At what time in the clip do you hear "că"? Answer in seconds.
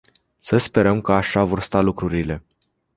1.01-1.11